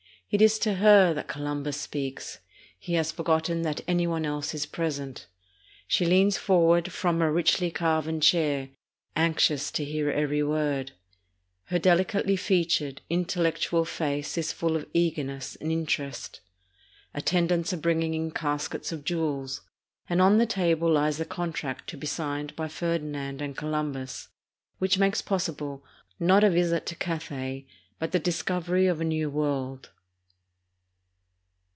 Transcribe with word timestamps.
It 0.33 0.41
is 0.41 0.57
to 0.59 0.75
her 0.75 1.13
that 1.13 1.27
Columbus 1.27 1.75
speaks; 1.75 2.39
he 2.79 2.93
has 2.93 3.11
forgot 3.11 3.43
ten 3.47 3.63
that 3.63 3.81
any 3.85 4.07
one 4.07 4.25
else 4.25 4.55
is 4.55 4.65
present. 4.65 5.27
She 5.89 6.05
leans 6.05 6.37
forward 6.37 6.89
from 6.93 7.19
her 7.19 7.29
richly 7.29 7.69
carven 7.69 8.21
chair, 8.21 8.69
anxious 9.13 9.69
to 9.71 9.83
hear 9.83 10.09
every 10.09 10.41
word. 10.41 10.93
Her 11.65 11.79
deli 11.79 12.05
cately 12.05 12.39
featured, 12.39 13.01
intellectual 13.09 13.83
face 13.83 14.37
is 14.37 14.53
full 14.53 14.77
of 14.77 14.85
eagerness 14.93 15.57
and 15.57 15.69
inter 15.69 16.05
est. 16.05 16.39
Attendants 17.13 17.73
are 17.73 17.75
bringing 17.75 18.13
in 18.13 18.31
caskets 18.31 18.93
of 18.93 19.03
jewels, 19.03 19.59
and 20.07 20.21
on 20.21 20.37
the 20.37 20.45
table 20.45 20.89
lies 20.89 21.17
the 21.17 21.25
contract 21.25 21.89
to 21.89 21.97
be 21.97 22.07
signed 22.07 22.55
by 22.55 22.69
Ferdinand 22.69 23.41
and 23.41 23.57
Colum 23.57 23.91
bus 23.91 24.29
which 24.79 24.97
makes 24.97 25.21
possible, 25.21 25.83
not 26.21 26.41
a 26.41 26.49
visit 26.49 26.85
to 26.85 26.95
Cathay, 26.95 27.65
but 27.99 28.13
the 28.13 28.17
discovery 28.19 28.87
of 28.87 29.01
a 29.01 29.03
New 29.03 29.29
World. 29.29 29.89